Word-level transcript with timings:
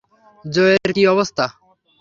জোয়ের 0.45 0.89
কী 0.95 1.03
অবস্থা? 1.07 1.45